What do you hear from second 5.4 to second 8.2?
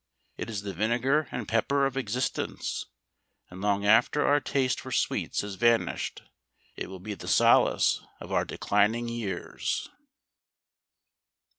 has vanished it will be the solace